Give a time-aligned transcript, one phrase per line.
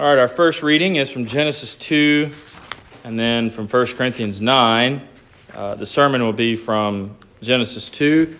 [0.00, 2.30] All right, our first reading is from Genesis 2
[3.04, 5.06] and then from 1 Corinthians 9.
[5.54, 8.34] Uh, the sermon will be from Genesis 2.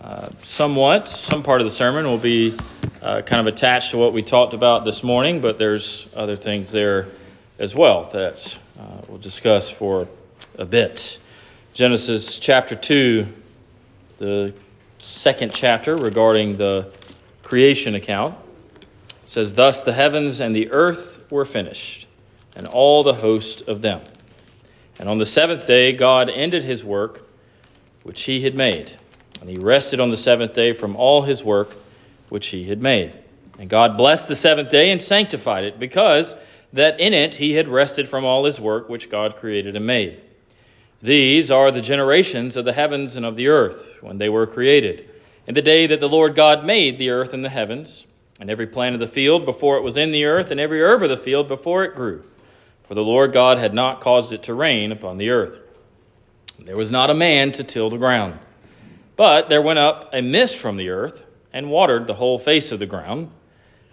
[0.00, 2.56] Uh, somewhat, some part of the sermon will be
[3.02, 6.72] uh, kind of attached to what we talked about this morning, but there's other things
[6.72, 7.08] there
[7.58, 10.08] as well that uh, we'll discuss for
[10.56, 11.18] a bit.
[11.74, 13.26] Genesis chapter 2,
[14.16, 14.54] the
[14.96, 16.90] second chapter regarding the
[17.42, 18.34] creation account
[19.24, 22.06] says, Thus the heavens and the earth were finished,
[22.56, 24.02] and all the host of them.
[24.98, 27.22] And on the seventh day, God ended his work
[28.02, 28.96] which he had made.
[29.40, 31.76] And he rested on the seventh day from all his work
[32.28, 33.12] which he had made.
[33.58, 36.34] And God blessed the seventh day and sanctified it, because
[36.72, 40.20] that in it he had rested from all his work which God created and made.
[41.02, 45.08] These are the generations of the heavens and of the earth when they were created,
[45.46, 48.06] in the day that the Lord God made the earth and the heavens
[48.40, 51.02] and every plant of the field before it was in the earth, and every herb
[51.02, 52.24] of the field before it grew.
[52.84, 55.58] For the Lord God had not caused it to rain upon the earth.
[56.58, 58.38] There was not a man to till the ground.
[59.16, 62.80] But there went up a mist from the earth, and watered the whole face of
[62.80, 63.30] the ground.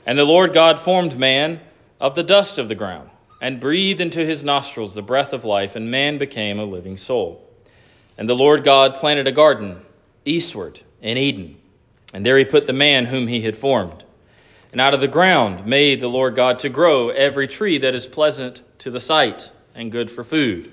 [0.05, 1.61] And the Lord God formed man
[1.99, 5.75] of the dust of the ground, and breathed into his nostrils the breath of life,
[5.75, 7.47] and man became a living soul.
[8.17, 9.81] And the Lord God planted a garden
[10.25, 11.57] eastward in Eden,
[12.13, 14.03] and there he put the man whom he had formed.
[14.72, 18.08] And out of the ground made the Lord God to grow every tree that is
[18.08, 20.72] pleasant to the sight and good for food.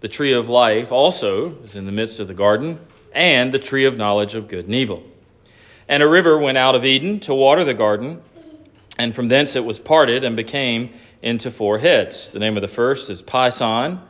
[0.00, 2.78] The tree of life also is in the midst of the garden,
[3.12, 5.02] and the tree of knowledge of good and evil.
[5.88, 8.22] And a river went out of Eden to water the garden,
[8.98, 12.32] and from thence it was parted and became into four heads.
[12.32, 14.00] The name of the first is Pison,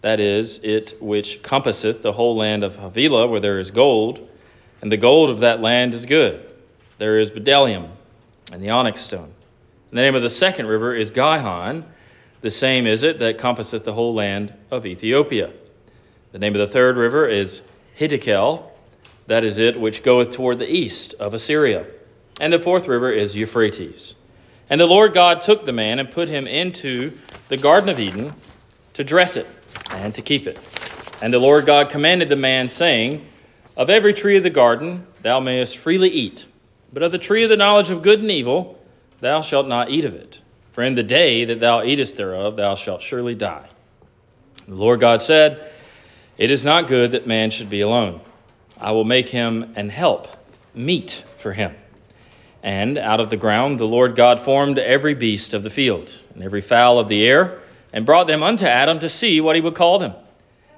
[0.00, 4.26] that is, it which compasseth the whole land of Havilah, where there is gold,
[4.80, 6.48] and the gold of that land is good.
[6.98, 7.88] There is bdellium
[8.54, 9.34] and the onyx stone.
[9.90, 11.84] And the name of the second river is Gihon.
[12.40, 15.50] The same is it that compasseth the whole land of Ethiopia.
[16.30, 17.62] The name of the third river is
[17.98, 18.62] Hiddekel.
[19.26, 21.84] That is it which goeth toward the east of Assyria.
[22.40, 24.14] And the fourth river is Euphrates.
[24.70, 28.34] And the Lord God took the man and put him into the Garden of Eden
[28.92, 29.48] to dress it
[29.90, 30.60] and to keep it.
[31.20, 33.26] And the Lord God commanded the man, saying,
[33.76, 36.46] Of every tree of the garden thou mayest freely eat.
[36.94, 38.80] But of the tree of the knowledge of good and evil,
[39.20, 40.40] thou shalt not eat of it.
[40.70, 43.68] For in the day that thou eatest thereof, thou shalt surely die.
[44.68, 45.72] The Lord God said,
[46.38, 48.20] It is not good that man should be alone.
[48.80, 50.28] I will make him an help,
[50.72, 51.74] meet for him.
[52.62, 56.44] And out of the ground the Lord God formed every beast of the field, and
[56.44, 57.58] every fowl of the air,
[57.92, 60.14] and brought them unto Adam to see what he would call them.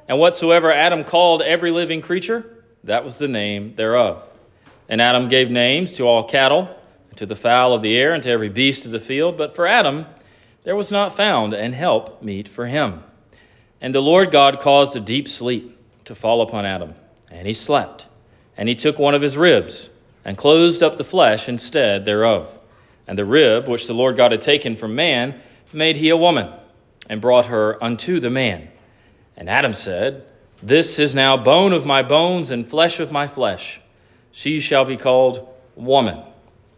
[0.09, 2.45] And whatsoever Adam called every living creature,
[2.85, 4.23] that was the name thereof.
[4.89, 6.69] And Adam gave names to all cattle,
[7.09, 9.37] and to the fowl of the air, and to every beast of the field.
[9.37, 10.07] But for Adam
[10.67, 13.05] there was not found an help meet for him.
[13.81, 16.95] And the Lord God caused a deep sleep to fall upon Adam,
[17.31, 18.09] and he slept.
[18.57, 19.91] And he took one of his ribs,
[20.25, 22.53] and closed up the flesh instead thereof.
[23.07, 25.41] And the rib which the Lord God had taken from man
[25.73, 26.53] made he a woman,
[27.09, 28.67] and brought her unto the man.
[29.37, 30.27] And Adam said,
[30.61, 33.81] This is now bone of my bones and flesh of my flesh.
[34.37, 36.21] She shall be called woman,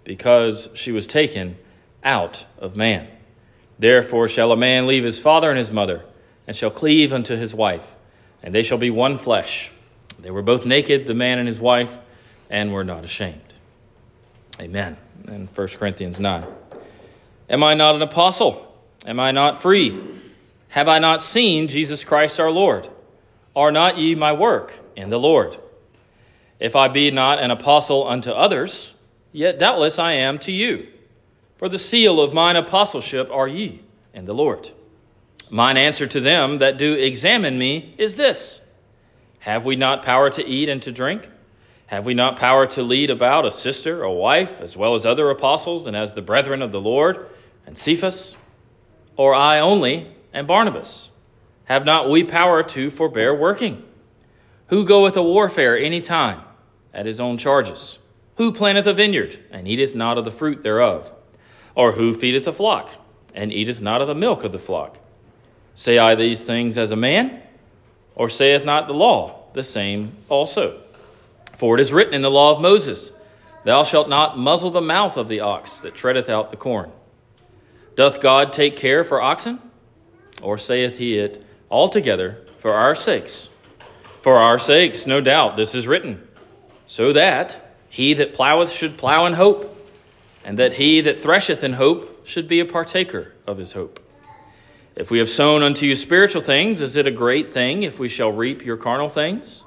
[0.04, 1.58] because she was taken
[2.04, 3.08] out of man.
[3.80, 6.04] Therefore shall a man leave his father and his mother,
[6.46, 7.96] and shall cleave unto his wife,
[8.44, 9.72] and they shall be one flesh.
[10.20, 11.98] They were both naked, the man and his wife,
[12.48, 13.54] and were not ashamed.
[14.60, 14.96] Amen.
[15.26, 16.46] And 1 Corinthians 9.
[17.50, 18.72] Am I not an apostle?
[19.04, 20.00] Am I not free?
[20.68, 22.88] Have I not seen Jesus Christ our Lord?
[23.56, 25.58] Are not ye my work in the Lord?
[26.60, 28.94] If I be not an apostle unto others,
[29.32, 30.88] yet doubtless I am to you.
[31.56, 33.82] For the seal of mine apostleship are ye
[34.14, 34.70] and the Lord.
[35.50, 38.62] Mine answer to them that do examine me is this
[39.40, 41.30] Have we not power to eat and to drink?
[41.86, 45.30] Have we not power to lead about a sister, a wife, as well as other
[45.30, 47.26] apostles, and as the brethren of the Lord,
[47.64, 48.36] and Cephas?
[49.16, 51.10] Or I only, and Barnabas?
[51.64, 53.82] Have not we power to forbear working?
[54.66, 56.42] Who goeth a warfare any time?
[56.92, 57.98] At his own charges?
[58.36, 61.14] Who planteth a vineyard, and eateth not of the fruit thereof?
[61.74, 62.90] Or who feedeth a flock,
[63.34, 64.98] and eateth not of the milk of the flock?
[65.74, 67.42] Say I these things as a man?
[68.14, 70.80] Or saith not the law the same also?
[71.56, 73.10] For it is written in the law of Moses,
[73.64, 76.92] Thou shalt not muzzle the mouth of the ox that treadeth out the corn.
[77.96, 79.60] Doth God take care for oxen?
[80.40, 83.50] Or saith he it altogether for our sakes?
[84.22, 86.27] For our sakes, no doubt, this is written
[86.88, 89.76] so that he that ploweth should plow in hope,
[90.42, 94.00] and that he that thresheth in hope should be a partaker of his hope.
[94.96, 98.08] If we have sown unto you spiritual things, is it a great thing if we
[98.08, 99.62] shall reap your carnal things?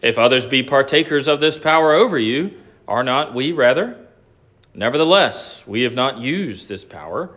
[0.00, 2.54] If others be partakers of this power over you,
[2.86, 3.98] are not we rather?
[4.72, 7.30] Nevertheless, we have not used this power,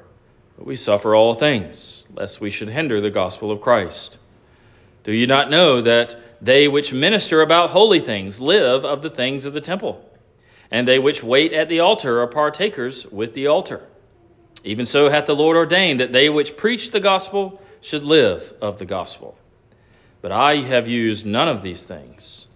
[0.55, 4.19] but we suffer all things, lest we should hinder the gospel of Christ.
[5.03, 9.45] Do you not know that they which minister about holy things live of the things
[9.45, 10.07] of the temple?
[10.71, 13.87] And they which wait at the altar are partakers with the altar.
[14.63, 18.79] Even so hath the Lord ordained that they which preach the gospel should live of
[18.79, 19.37] the gospel.
[20.21, 22.47] But I have used none of these things,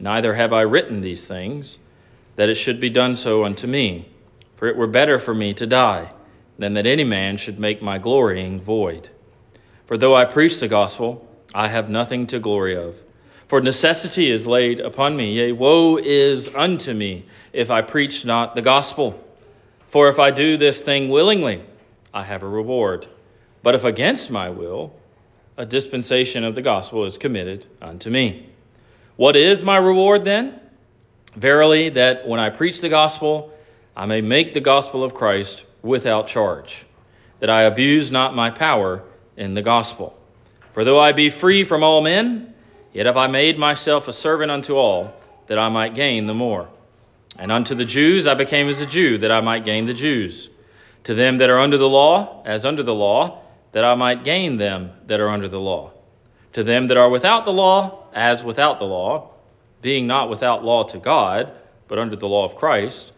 [0.00, 1.78] neither have I written these things,
[2.36, 4.08] that it should be done so unto me.
[4.56, 6.12] For it were better for me to die
[6.58, 9.08] than that any man should make my glorying void.
[9.86, 13.02] For though I preach the gospel, I have nothing to glory of.
[13.52, 18.54] For necessity is laid upon me, yea, woe is unto me if I preach not
[18.54, 19.22] the gospel.
[19.88, 21.62] For if I do this thing willingly,
[22.14, 23.08] I have a reward.
[23.62, 24.94] But if against my will,
[25.58, 28.48] a dispensation of the gospel is committed unto me.
[29.16, 30.58] What is my reward then?
[31.36, 33.52] Verily, that when I preach the gospel,
[33.94, 36.86] I may make the gospel of Christ without charge,
[37.40, 39.02] that I abuse not my power
[39.36, 40.18] in the gospel.
[40.72, 42.51] For though I be free from all men,
[42.92, 45.14] yet have I made myself a servant unto all,
[45.46, 46.68] that I might gain the more.
[47.38, 50.50] And unto the Jews I became as a Jew, that I might gain the Jews.
[51.04, 53.40] To them that are under the law, as under the law,
[53.72, 55.92] that I might gain them that are under the law.
[56.52, 59.30] To them that are without the law, as without the law,
[59.80, 61.50] being not without law to God,
[61.88, 63.12] but under the law of Christ,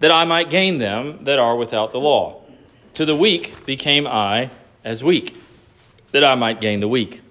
[0.00, 2.42] that I might gain them that are without the law.
[2.94, 4.50] To the weak became I
[4.84, 5.36] as weak,
[6.12, 7.22] that I might gain the weak.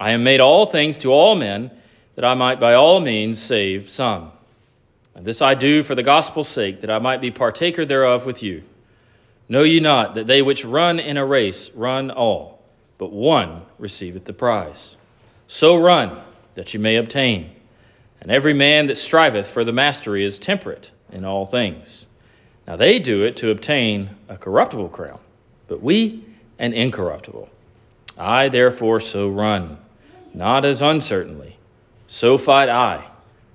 [0.00, 1.70] I am made all things to all men,
[2.16, 4.32] that I might by all means save some.
[5.14, 8.42] And this I do for the gospel's sake, that I might be partaker thereof with
[8.42, 8.62] you.
[9.48, 12.62] Know ye not that they which run in a race run all,
[12.96, 14.96] but one receiveth the prize?
[15.46, 16.18] So run,
[16.54, 17.50] that you may obtain.
[18.20, 22.06] And every man that striveth for the mastery is temperate in all things.
[22.66, 25.20] Now they do it to obtain a corruptible crown,
[25.68, 26.24] but we
[26.58, 27.48] an incorruptible.
[28.16, 29.78] I therefore so run,
[30.34, 31.56] not as uncertainly.
[32.08, 33.04] So fight I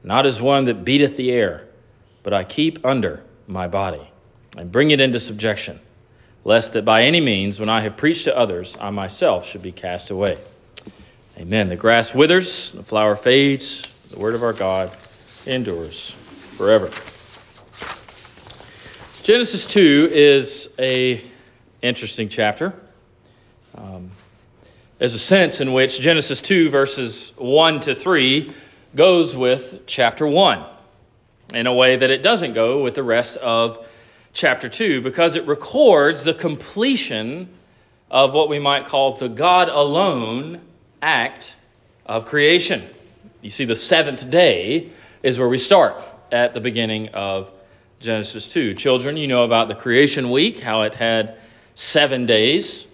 [0.05, 1.67] not as one that beateth the air,
[2.21, 4.07] but I keep under my body,
[4.55, 5.79] and bring it into subjection,
[6.43, 9.71] lest that by any means, when I have preached to others, I myself should be
[9.71, 10.37] cast away.
[11.39, 11.69] Amen.
[11.69, 14.95] The grass withers, the flower fades, the word of our God
[15.47, 16.11] endures
[16.55, 16.91] forever.
[19.23, 21.19] Genesis 2 is a
[21.81, 22.73] interesting chapter.
[23.75, 24.11] Um,
[24.97, 28.51] there's a sense in which Genesis 2, verses 1 to 3,
[28.95, 30.63] goes with chapter 1
[31.53, 33.85] in a way that it doesn't go with the rest of
[34.31, 37.49] chapter 2 because it records the completion
[38.09, 40.61] of what we might call the God alone
[41.01, 41.57] act
[42.05, 42.81] of creation.
[43.41, 44.91] You see, the seventh day
[45.23, 47.51] is where we start at the beginning of
[47.99, 48.73] Genesis 2.
[48.75, 51.35] Children, you know about the creation week, how it had
[51.73, 52.87] seven days.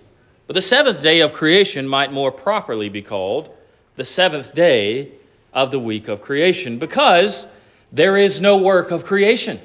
[0.51, 3.55] But the seventh day of creation might more properly be called
[3.95, 5.13] the seventh day
[5.53, 7.47] of the week of creation because
[7.89, 9.61] there is no work of creation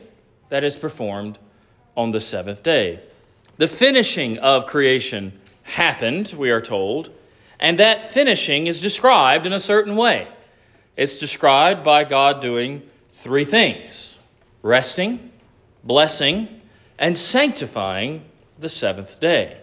[0.48, 1.40] that is performed
[1.96, 3.00] on the seventh day.
[3.56, 5.32] The finishing of creation
[5.64, 7.10] happened, we are told,
[7.58, 10.28] and that finishing is described in a certain way.
[10.96, 14.20] It's described by God doing three things
[14.62, 15.32] resting,
[15.82, 16.60] blessing,
[16.96, 18.24] and sanctifying
[18.60, 19.62] the seventh day.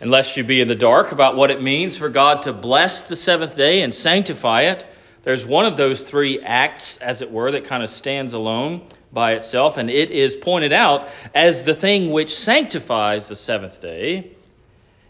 [0.00, 3.16] Unless you be in the dark about what it means for God to bless the
[3.16, 4.84] seventh day and sanctify it,
[5.22, 9.32] there's one of those three acts, as it were, that kind of stands alone by
[9.32, 14.32] itself, and it is pointed out as the thing which sanctifies the seventh day.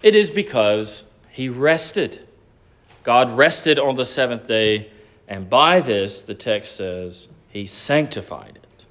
[0.03, 2.27] It is because he rested.
[3.03, 4.91] God rested on the seventh day,
[5.27, 8.87] and by this, the text says, he sanctified it.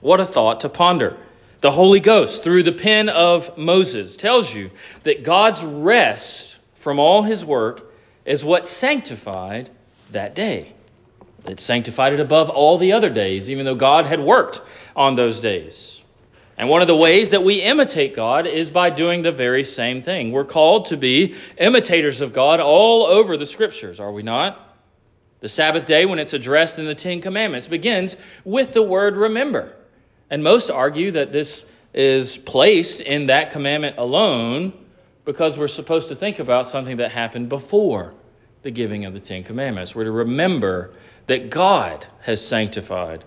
[0.00, 1.16] What a thought to ponder.
[1.60, 4.70] The Holy Ghost, through the pen of Moses, tells you
[5.04, 7.92] that God's rest from all his work
[8.24, 9.70] is what sanctified
[10.12, 10.72] that day.
[11.46, 14.60] It sanctified it above all the other days, even though God had worked
[14.94, 16.02] on those days.
[16.58, 20.00] And one of the ways that we imitate God is by doing the very same
[20.00, 20.32] thing.
[20.32, 24.62] We're called to be imitators of God all over the scriptures, are we not?
[25.40, 29.74] The Sabbath day, when it's addressed in the Ten Commandments, begins with the word remember.
[30.30, 31.64] And most argue that this
[31.94, 34.72] is placed in that commandment alone
[35.24, 38.14] because we're supposed to think about something that happened before
[38.62, 39.94] the giving of the Ten Commandments.
[39.94, 40.92] We're to remember
[41.26, 43.24] that God has sanctified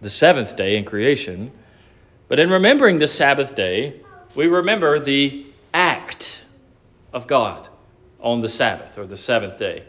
[0.00, 1.50] the seventh day in creation.
[2.28, 4.00] But in remembering the Sabbath day,
[4.34, 6.44] we remember the act
[7.12, 7.68] of God
[8.20, 9.84] on the Sabbath or the seventh day.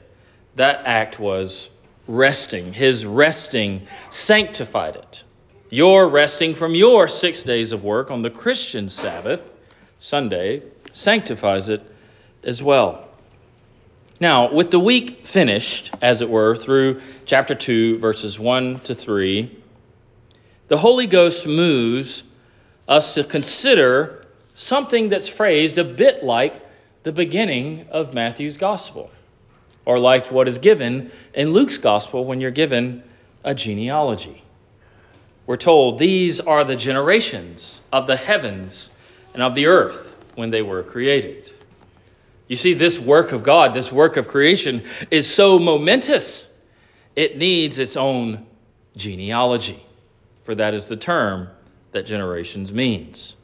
[0.55, 1.69] That act was
[2.07, 2.73] resting.
[2.73, 5.23] His resting sanctified it.
[5.71, 9.51] Your resting from your six days of work on the Christian Sabbath,
[9.99, 11.83] Sunday, sanctifies it
[12.43, 13.07] as well.
[14.19, 19.57] Now, with the week finished, as it were, through chapter 2, verses 1 to 3,
[20.69, 22.23] the Holy Ghost moves
[22.87, 26.65] us to consider something that's phrased a bit like
[27.03, 29.11] the beginning of Matthew's gospel,
[29.85, 33.03] or like what is given in Luke's gospel when you're given
[33.43, 34.43] a genealogy.
[35.49, 38.91] We're told these are the generations of the heavens
[39.33, 41.49] and of the earth when they were created.
[42.47, 46.49] You see, this work of God, this work of creation, is so momentous,
[47.15, 48.45] it needs its own
[48.95, 49.83] genealogy,
[50.43, 51.49] for that is the term
[51.93, 53.35] that generations means.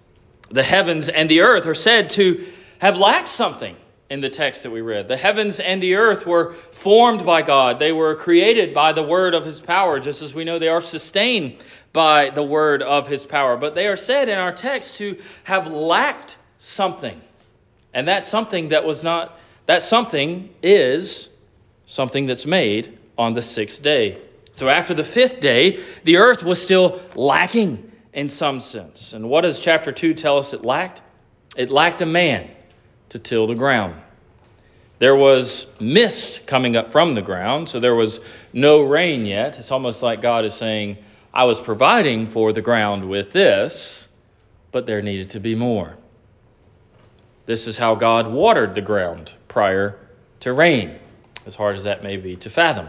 [0.52, 2.46] The heavens and the earth are said to
[2.82, 3.76] have lacked something
[4.10, 5.08] in the text that we read.
[5.08, 9.34] The heavens and the earth were formed by God, they were created by the word
[9.34, 11.58] of his power, just as we know they are sustained
[11.92, 13.58] by the word of his power.
[13.58, 17.20] But they are said in our text to have lacked something.
[17.94, 21.30] And that something that was not, that something is
[21.86, 24.22] something that's made on the sixth day.
[24.52, 29.14] So after the fifth day, the earth was still lacking in some sense.
[29.14, 31.02] And what does chapter 2 tell us it lacked?
[31.56, 32.50] It lacked a man
[33.10, 33.96] to till the ground.
[35.00, 38.22] There was mist coming up from the ground, so there was
[38.54, 39.60] no rain yet.
[39.60, 40.98] It's almost like God is saying,
[41.34, 44.08] I was providing for the ground with this,
[44.72, 45.98] but there needed to be more.
[47.46, 50.00] This is how God watered the ground prior
[50.40, 50.98] to rain,
[51.46, 52.88] as hard as that may be to fathom.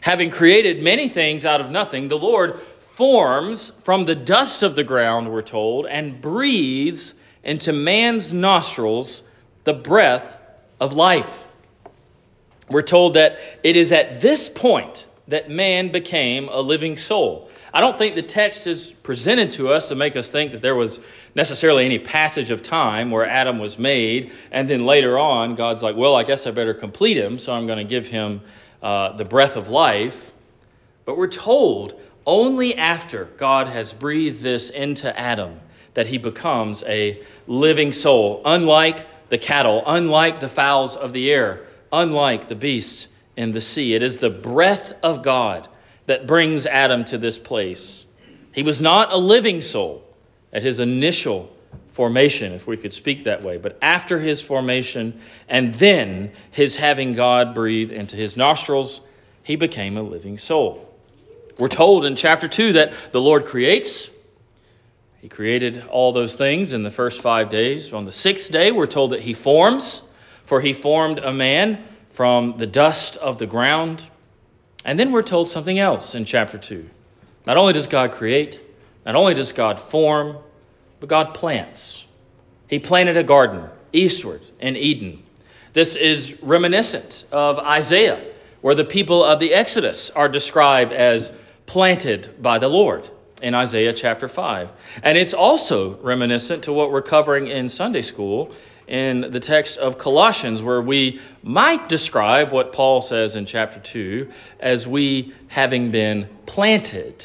[0.00, 4.84] Having created many things out of nothing, the Lord forms from the dust of the
[4.84, 9.22] ground, we're told, and breathes into man's nostrils
[9.64, 10.36] the breath
[10.80, 11.44] of life.
[12.68, 17.48] We're told that it is at this point that man became a living soul.
[17.72, 20.74] I don't think the text is presented to us to make us think that there
[20.74, 21.00] was
[21.34, 25.96] necessarily any passage of time where Adam was made, and then later on, God's like,
[25.96, 28.40] well, I guess I better complete him, so I'm going to give him
[28.82, 30.32] uh, the breath of life.
[31.04, 35.60] But we're told only after God has breathed this into Adam
[35.94, 41.66] that he becomes a living soul, unlike the cattle, unlike the fowls of the air,
[41.92, 43.94] unlike the beasts in the sea.
[43.94, 45.68] It is the breath of God
[46.06, 48.06] that brings Adam to this place.
[48.52, 50.04] He was not a living soul
[50.52, 51.54] at his initial
[51.88, 57.12] formation, if we could speak that way, but after his formation and then his having
[57.14, 59.00] God breathe into his nostrils,
[59.42, 60.88] he became a living soul.
[61.58, 64.10] We're told in chapter 2 that the Lord creates,
[65.20, 67.92] he created all those things in the first five days.
[67.92, 70.02] On the sixth day, we're told that He forms,
[70.46, 74.06] for He formed a man from the dust of the ground.
[74.84, 76.88] And then we're told something else in chapter 2.
[77.46, 78.60] Not only does God create,
[79.04, 80.38] not only does God form,
[81.00, 82.06] but God plants.
[82.66, 85.22] He planted a garden eastward in Eden.
[85.74, 88.24] This is reminiscent of Isaiah,
[88.62, 91.30] where the people of the Exodus are described as
[91.66, 93.08] planted by the Lord
[93.42, 94.72] in Isaiah chapter 5.
[95.02, 98.52] And it's also reminiscent to what we're covering in Sunday school
[98.86, 104.28] in the text of Colossians, where we might describe what Paul says in chapter 2
[104.58, 107.24] as we having been planted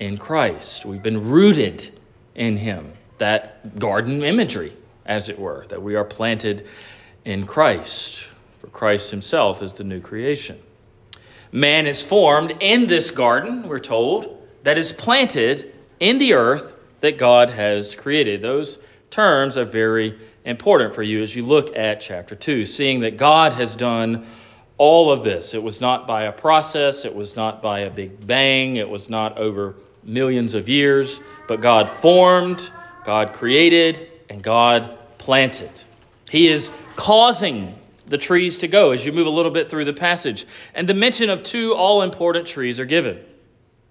[0.00, 0.84] in Christ.
[0.84, 1.90] We've been rooted
[2.34, 2.94] in Him.
[3.18, 6.66] That garden imagery, as it were, that we are planted
[7.24, 8.26] in Christ.
[8.58, 10.58] For Christ Himself is the new creation.
[11.52, 17.18] Man is formed in this garden, we're told, that is planted in the earth that
[17.18, 18.42] God has created.
[18.42, 18.78] Those
[19.10, 23.52] terms are very important for you as you look at chapter 2, seeing that God
[23.54, 24.26] has done
[24.76, 25.54] all of this.
[25.54, 29.08] It was not by a process, it was not by a big bang, it was
[29.08, 32.70] not over millions of years, but God formed,
[33.04, 35.70] God created, and God planted.
[36.30, 39.92] He is causing the trees to go as you move a little bit through the
[39.92, 40.46] passage.
[40.74, 43.24] And the mention of two all important trees are given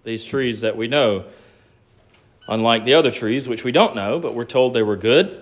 [0.04, 1.26] these trees that we know.
[2.48, 5.40] Unlike the other trees, which we don't know, but we're told they were good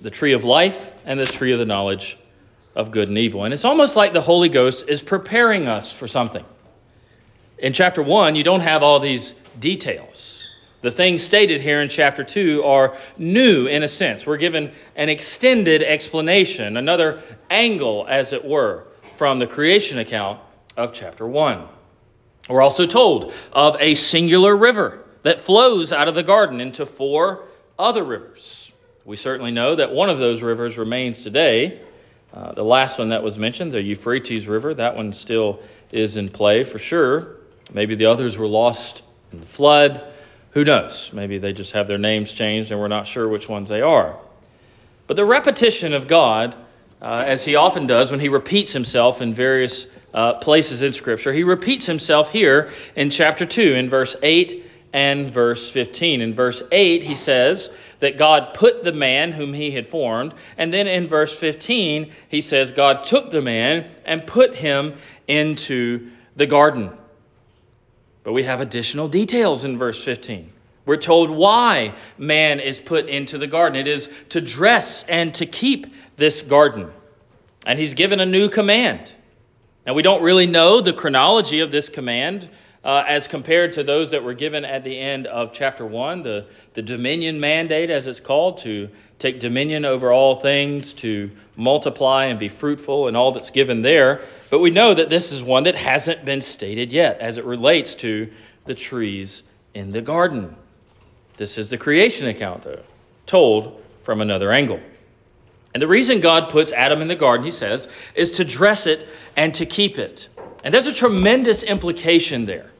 [0.00, 2.18] the tree of life and the tree of the knowledge
[2.74, 3.44] of good and evil.
[3.44, 6.44] And it's almost like the Holy Ghost is preparing us for something.
[7.58, 10.46] In chapter 1, you don't have all these details.
[10.80, 14.26] The things stated here in chapter 2 are new in a sense.
[14.26, 18.84] We're given an extended explanation, another angle, as it were,
[19.16, 20.40] from the creation account
[20.78, 21.68] of chapter 1.
[22.48, 27.44] We're also told of a singular river that flows out of the garden into four
[27.78, 28.72] other rivers.
[29.04, 31.80] We certainly know that one of those rivers remains today.
[32.32, 36.28] Uh, the last one that was mentioned, the Euphrates River, that one still is in
[36.28, 37.36] play for sure.
[37.72, 40.04] Maybe the others were lost in the flood.
[40.52, 41.12] Who knows?
[41.12, 44.16] Maybe they just have their names changed and we're not sure which ones they are.
[45.06, 46.54] But the repetition of God,
[47.02, 51.32] uh, as he often does when he repeats himself in various uh, places in Scripture,
[51.32, 56.20] he repeats himself here in chapter 2, in verse 8 and verse 15.
[56.20, 60.34] In verse 8, he says that God put the man whom he had formed.
[60.56, 64.94] And then in verse 15, he says God took the man and put him
[65.28, 66.90] into the garden.
[68.24, 70.52] But we have additional details in verse 15.
[70.86, 73.78] We're told why man is put into the garden.
[73.78, 75.86] It is to dress and to keep
[76.16, 76.90] this garden.
[77.66, 79.12] And he's given a new command.
[79.86, 82.48] Now, we don't really know the chronology of this command
[82.84, 86.46] uh, as compared to those that were given at the end of chapter 1, the,
[86.74, 92.38] the dominion mandate, as it's called, to take dominion over all things, to multiply and
[92.38, 94.20] be fruitful, and all that's given there.
[94.50, 97.94] But we know that this is one that hasn't been stated yet as it relates
[97.96, 98.30] to
[98.64, 99.42] the trees
[99.74, 100.56] in the garden.
[101.36, 102.82] This is the creation account, though,
[103.26, 104.80] told from another angle.
[105.72, 109.06] And the reason God puts Adam in the garden, he says, is to dress it
[109.36, 110.28] and to keep it.
[110.64, 112.70] And there's a tremendous implication there.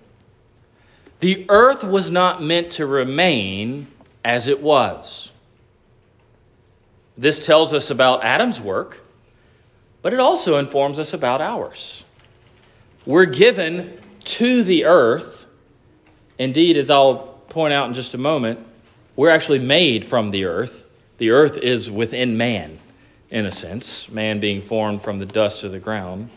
[1.20, 3.87] The earth was not meant to remain
[4.25, 5.30] as it was.
[7.16, 9.02] This tells us about Adam's work,
[10.02, 12.04] but it also informs us about ours.
[13.04, 15.47] We're given to the earth.
[16.38, 17.18] Indeed, as I'll
[17.50, 18.66] point out in just a moment,
[19.16, 20.87] we're actually made from the earth.
[21.21, 22.79] The earth is within man,
[23.29, 26.31] in a sense, man being formed from the dust of the ground.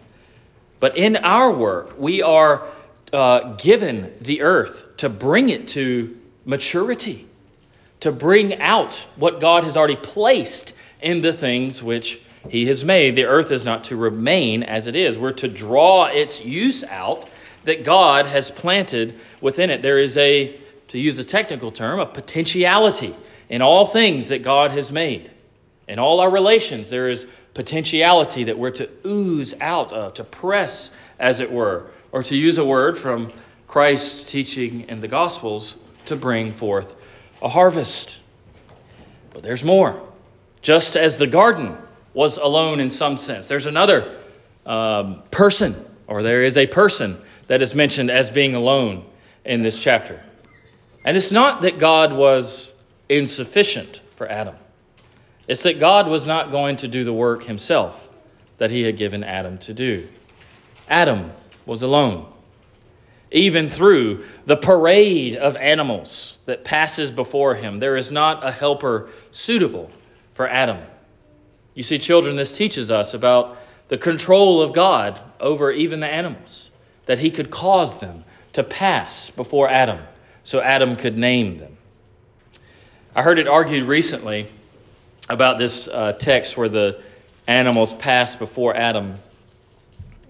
[0.81, 2.67] But in our work, we are
[3.13, 7.29] uh, given the earth to bring it to maturity,
[8.01, 13.15] to bring out what God has already placed in the things which He has made.
[13.15, 17.29] The earth is not to remain as it is, we're to draw its use out
[17.63, 19.81] that God has planted within it.
[19.81, 23.15] There is a to use a technical term, a potentiality
[23.53, 25.29] in all things that God has made.
[25.87, 30.89] In all our relations, there is potentiality that we're to ooze out of, to press,
[31.19, 33.31] as it were, or to use a word from
[33.67, 36.95] Christ's teaching in the Gospels, to bring forth
[37.43, 38.21] a harvest.
[39.29, 40.01] But there's more.
[40.63, 41.77] Just as the garden
[42.15, 44.17] was alone in some sense, there's another
[44.65, 45.75] um, person,
[46.07, 49.05] or there is a person that is mentioned as being alone
[49.45, 50.19] in this chapter.
[51.05, 52.72] And it's not that God was
[53.09, 54.55] insufficient for Adam,
[55.47, 58.09] it's that God was not going to do the work himself
[58.57, 60.07] that he had given Adam to do.
[60.89, 61.31] Adam
[61.65, 62.25] was alone.
[63.31, 69.09] Even through the parade of animals that passes before him, there is not a helper
[69.31, 69.89] suitable
[70.33, 70.77] for Adam.
[71.73, 76.69] You see, children, this teaches us about the control of God over even the animals,
[77.05, 79.99] that he could cause them to pass before Adam
[80.43, 81.77] so Adam could name them.
[83.15, 84.47] I heard it argued recently
[85.29, 86.99] about this uh, text where the
[87.45, 89.19] animals pass before Adam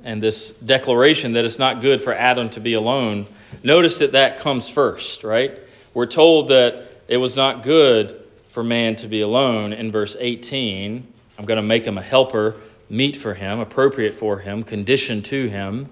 [0.04, 3.26] and this declaration that it's not good for Adam to be alone.
[3.64, 5.58] Notice that that comes first, right?
[5.94, 11.08] We're told that it was not good for man to be alone in verse 18.
[11.40, 12.58] I'm going to make him a helper,
[12.90, 15.88] meet for him, appropriate for him, conditioned to him.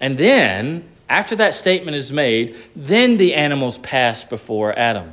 [0.00, 5.12] And then after that statement is made, then the animals pass before Adam.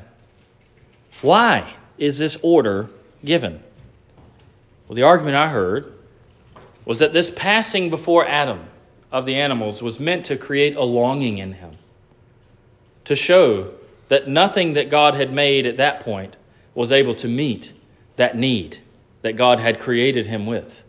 [1.21, 2.89] Why is this order
[3.25, 3.63] given?
[4.88, 5.93] Well, the argument I heard
[6.86, 8.62] was that this passing before Adam
[9.12, 11.77] of the animals was meant to create a longing in him,
[13.06, 13.73] to show
[14.10, 16.38] that nothing that God had made at that point
[16.75, 17.73] was able to meet
[18.15, 18.77] that need
[19.21, 20.84] that God had created him with.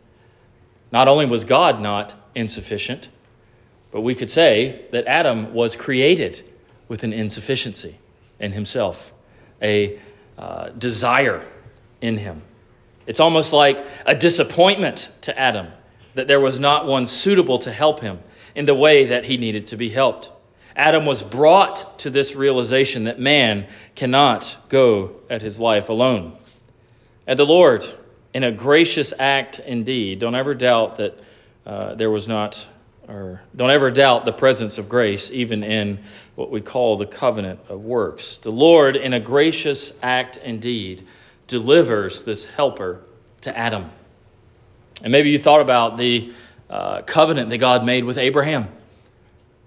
[0.92, 3.08] Not only was God not insufficient,
[3.90, 6.42] but we could say that Adam was created
[6.88, 7.96] with an insufficiency
[8.38, 9.12] in himself,
[9.60, 9.98] a
[10.38, 11.44] uh, desire
[12.00, 12.42] in him.
[13.08, 15.66] It's almost like a disappointment to Adam
[16.14, 18.20] that there was not one suitable to help him
[18.54, 20.30] in the way that he needed to be helped.
[20.76, 26.36] Adam was brought to this realization that man cannot go at his life alone.
[27.26, 27.84] And the Lord,
[28.32, 31.18] in a gracious act indeed, don't ever doubt that
[31.66, 32.66] uh, there was not
[33.08, 35.98] or don't ever doubt the presence of grace, even in
[36.38, 38.36] what we call the covenant of works.
[38.38, 41.04] The Lord, in a gracious act indeed,
[41.48, 43.00] delivers this helper
[43.40, 43.90] to Adam.
[45.02, 46.32] And maybe you thought about the
[46.70, 48.68] uh, covenant that God made with Abraham.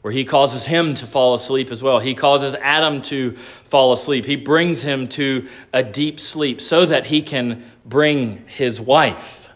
[0.02, 2.00] where he causes him to fall asleep as well.
[2.00, 4.26] He causes Adam to fall asleep.
[4.26, 9.50] He brings him to a deep sleep so that he can bring his wife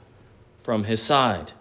[0.63, 1.51] from his side.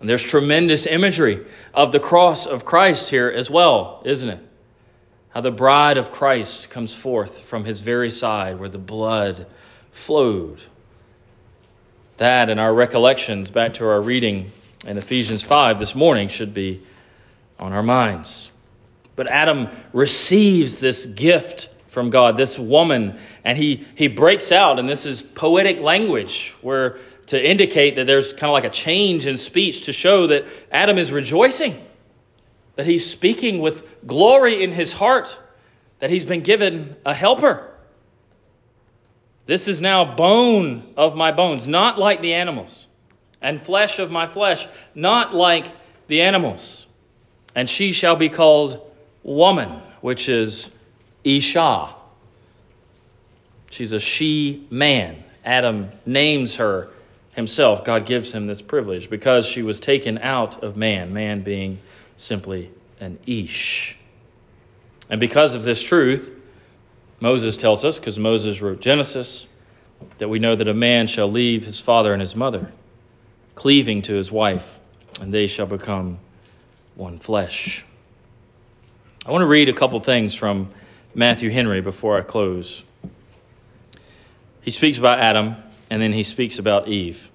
[0.00, 4.49] And there's tremendous imagery of the cross of Christ here as well, isn't it?
[5.30, 9.46] How the bride of Christ comes forth from his very side where the blood
[9.92, 10.60] flowed.
[12.16, 14.52] That and our recollections back to our reading
[14.86, 16.82] in Ephesians 5 this morning should be
[17.58, 18.50] on our minds.
[19.14, 24.88] But Adam receives this gift from God, this woman, and he, he breaks out, and
[24.88, 29.36] this is poetic language where to indicate that there's kind of like a change in
[29.36, 31.80] speech to show that Adam is rejoicing,
[32.80, 35.38] that he's speaking with glory in his heart,
[35.98, 37.70] that he's been given a helper.
[39.44, 42.86] This is now bone of my bones, not like the animals,
[43.42, 45.66] and flesh of my flesh, not like
[46.06, 46.86] the animals.
[47.54, 48.80] And she shall be called
[49.22, 49.68] woman,
[50.00, 50.70] which is
[51.22, 51.94] Isha.
[53.70, 55.22] She's a she man.
[55.44, 56.88] Adam names her
[57.32, 61.78] himself, God gives him this privilege because she was taken out of man, man being
[62.20, 63.96] simply an Ish.
[65.08, 66.30] And because of this truth,
[67.18, 69.48] Moses tells us, because Moses wrote Genesis,
[70.18, 72.72] that we know that a man shall leave his father and his mother,
[73.54, 74.78] cleaving to his wife,
[75.20, 76.18] and they shall become
[76.94, 77.84] one flesh.
[79.26, 80.70] I want to read a couple things from
[81.14, 82.84] Matthew Henry before I close.
[84.62, 85.56] He speaks about Adam
[85.90, 87.30] and then he speaks about Eve.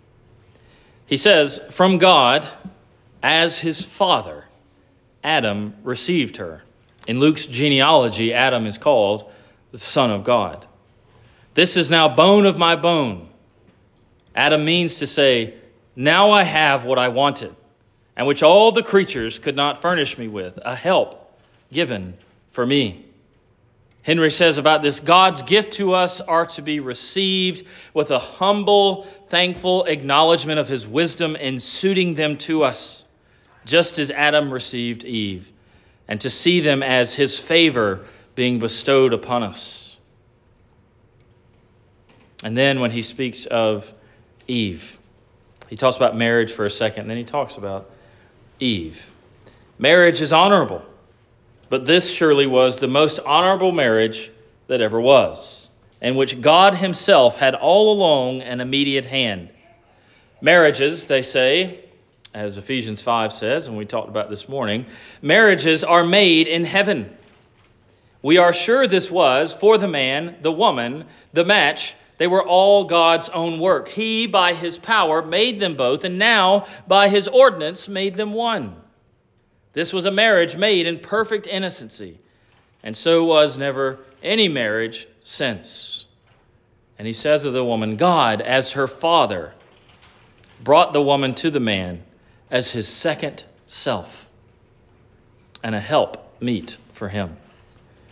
[1.06, 2.48] He says, From God,
[3.22, 4.45] as his father,
[5.26, 6.62] Adam received her.
[7.08, 9.32] In Luke's genealogy, Adam is called
[9.72, 10.68] the Son of God.
[11.56, 13.30] This is now bone of my bone.
[14.36, 15.56] Adam means to say,
[15.96, 17.56] Now I have what I wanted,
[18.16, 21.40] and which all the creatures could not furnish me with, a help
[21.74, 22.18] given
[22.52, 23.06] for me.
[24.04, 29.06] Henry says about this God's gift to us are to be received with a humble,
[29.28, 33.05] thankful acknowledgement of his wisdom in suiting them to us,
[33.66, 35.52] just as Adam received Eve,
[36.08, 39.98] and to see them as his favor being bestowed upon us.
[42.44, 43.94] And then when he speaks of
[44.48, 45.00] Eve,
[45.68, 47.90] he talks about marriage for a second, and then he talks about
[48.60, 49.12] Eve.
[49.80, 50.86] Marriage is honorable.
[51.70, 54.32] But this surely was the most honorable marriage
[54.68, 55.68] that ever was,
[56.02, 59.50] in which God Himself had all along an immediate hand.
[60.42, 61.85] Marriages, they say,
[62.36, 64.86] as Ephesians 5 says, and we talked about this morning,
[65.22, 67.16] marriages are made in heaven.
[68.22, 71.96] We are sure this was for the man, the woman, the match.
[72.18, 73.88] They were all God's own work.
[73.88, 78.76] He, by his power, made them both, and now, by his ordinance, made them one.
[79.72, 82.20] This was a marriage made in perfect innocency,
[82.84, 86.06] and so was never any marriage since.
[87.00, 89.54] And he says of the woman, God, as her father,
[90.62, 92.04] brought the woman to the man
[92.50, 94.30] as his second self
[95.64, 97.38] and a help meet for him.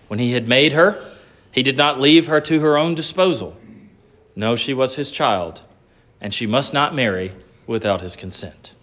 [0.08, 1.04] When he had made her,
[1.52, 3.56] he did not leave her to her own disposal.
[4.36, 5.62] No, she was his child,
[6.20, 7.32] and she must not marry
[7.68, 8.74] without his consent.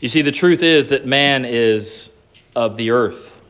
[0.00, 2.10] You see, the truth is that man is
[2.56, 3.40] of the earth,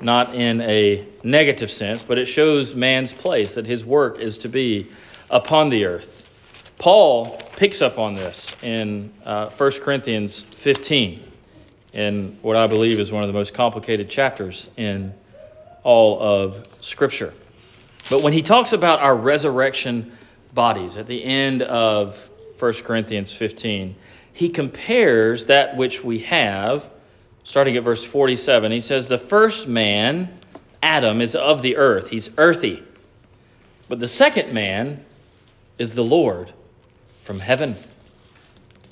[0.00, 4.48] not in a negative sense, but it shows man's place, that his work is to
[4.48, 4.88] be
[5.30, 6.28] upon the earth.
[6.78, 11.22] Paul picks up on this in uh, 1 Corinthians 15,
[11.92, 15.14] in what I believe is one of the most complicated chapters in
[15.82, 17.34] all of Scripture.
[18.10, 20.16] But when he talks about our resurrection
[20.54, 23.94] bodies at the end of 1 Corinthians 15,
[24.32, 26.90] he compares that which we have,
[27.44, 28.72] starting at verse 47.
[28.72, 30.32] He says, The first man,
[30.82, 32.82] Adam, is of the earth, he's earthy.
[33.88, 35.04] But the second man
[35.78, 36.52] is the Lord
[37.22, 37.76] from heaven.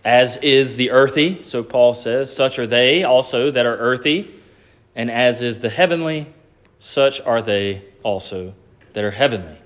[0.05, 4.31] As is the earthy, so Paul says, such are they also that are earthy.
[4.97, 6.27] And as is the heavenly,
[6.79, 8.55] such are they also
[8.95, 9.59] that are heavenly.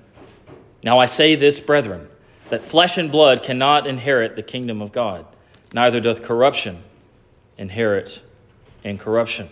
[0.82, 2.08] Now I say this, brethren,
[2.50, 5.24] that flesh and blood cannot inherit the kingdom of God
[5.72, 6.82] neither doth corruption
[7.58, 8.22] inherit
[8.82, 9.48] incorruption.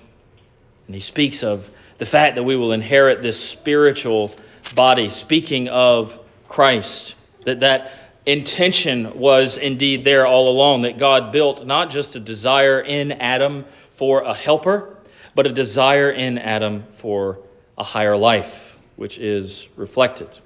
[0.87, 4.33] And he speaks of the fact that we will inherit this spiritual
[4.75, 7.93] body, speaking of Christ, that that
[8.27, 13.65] intention was indeed there all along, that God built not just a desire in Adam
[13.91, 14.97] for a helper,
[15.35, 17.39] but a desire in Adam for
[17.79, 20.39] a higher life, which is reflected.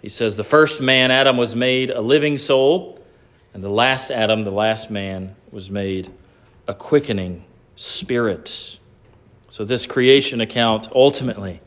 [0.00, 3.02] He says, The first man, Adam, was made a living soul
[3.54, 6.10] and the last Adam, the last man, was made
[6.66, 7.44] a quickening
[7.76, 8.78] Spirit.
[9.48, 11.60] So, this creation account ultimately,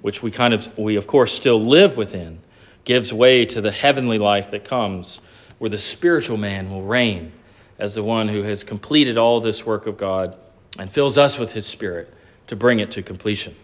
[0.00, 2.40] which we kind of, we of course still live within,
[2.84, 5.20] gives way to the heavenly life that comes,
[5.58, 7.32] where the spiritual man will reign
[7.78, 10.36] as the one who has completed all this work of God
[10.78, 12.12] and fills us with his Spirit
[12.46, 13.54] to bring it to completion.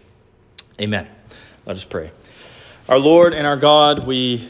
[0.79, 1.07] Amen.
[1.65, 2.11] Let us pray.
[2.87, 4.49] Our Lord and our God, we